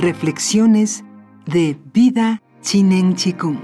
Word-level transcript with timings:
Reflexiones 0.00 1.02
de 1.44 1.76
Vida 1.92 2.40
Chinen 2.62 3.16
Chikung. 3.16 3.58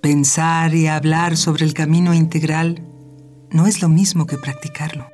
Pensar 0.00 0.74
y 0.74 0.88
hablar 0.88 1.36
sobre 1.36 1.64
el 1.64 1.72
camino 1.72 2.12
integral 2.12 2.84
no 3.52 3.68
es 3.68 3.80
lo 3.80 3.88
mismo 3.88 4.26
que 4.26 4.38
practicarlo. 4.38 5.06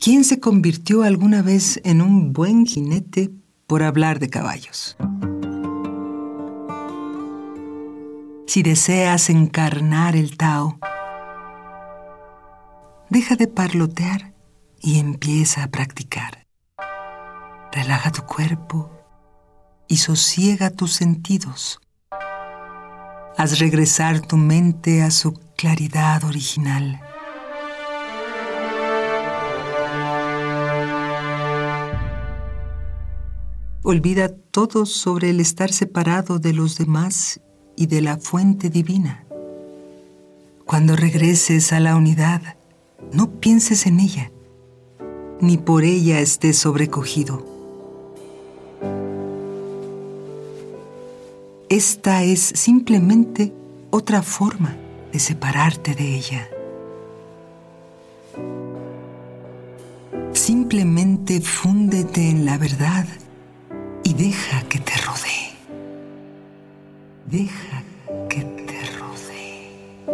¿Quién 0.00 0.24
se 0.24 0.40
convirtió 0.40 1.02
alguna 1.02 1.42
vez 1.42 1.78
en 1.84 2.00
un 2.00 2.32
buen 2.32 2.64
jinete 2.64 3.43
por 3.66 3.82
hablar 3.82 4.18
de 4.18 4.30
caballos? 4.30 4.96
Si 8.46 8.62
deseas 8.62 9.30
encarnar 9.30 10.14
el 10.16 10.36
Tao, 10.36 10.78
deja 13.10 13.36
de 13.36 13.48
parlotear 13.48 14.32
y 14.80 15.00
empieza 15.00 15.64
a 15.64 15.68
practicar. 15.68 16.46
Relaja 17.72 18.12
tu 18.12 18.22
cuerpo 18.22 18.90
y 19.88 19.96
sosiega 19.96 20.70
tus 20.70 20.92
sentidos. 20.92 21.80
Haz 23.36 23.58
regresar 23.58 24.20
tu 24.20 24.36
mente 24.36 25.02
a 25.02 25.10
su 25.10 25.34
claridad 25.56 26.22
original. 26.24 27.00
Olvida 33.86 34.30
todo 34.30 34.86
sobre 34.86 35.28
el 35.28 35.40
estar 35.40 35.70
separado 35.70 36.38
de 36.38 36.54
los 36.54 36.78
demás 36.78 37.42
y 37.76 37.84
de 37.84 38.00
la 38.00 38.16
fuente 38.16 38.70
divina. 38.70 39.26
Cuando 40.64 40.96
regreses 40.96 41.70
a 41.70 41.80
la 41.80 41.94
unidad, 41.94 42.40
no 43.12 43.40
pienses 43.40 43.84
en 43.84 44.00
ella, 44.00 44.32
ni 45.38 45.58
por 45.58 45.84
ella 45.84 46.20
estés 46.20 46.56
sobrecogido. 46.56 47.44
Esta 51.68 52.22
es 52.22 52.40
simplemente 52.40 53.52
otra 53.90 54.22
forma 54.22 54.74
de 55.12 55.18
separarte 55.18 55.94
de 55.94 56.16
ella. 56.16 56.48
Simplemente 60.32 61.42
fúndete 61.42 62.30
en 62.30 62.46
la 62.46 62.56
verdad 62.56 63.06
deja 64.16 64.62
que 64.68 64.78
te 64.78 64.96
rodee. 64.98 65.52
Deja 67.26 67.82
que 68.28 68.40
te 68.44 68.80
rodee. 68.98 70.04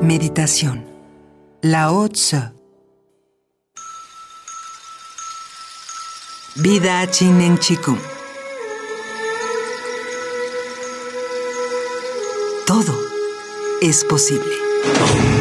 Meditación. 0.00 0.84
La 1.62 1.90
Tzu. 2.08 2.36
Vida 6.56 7.10
Chinen 7.10 7.58
Chikung. 7.58 7.98
Todo 12.66 12.94
es 13.80 14.04
posible. 14.04 15.39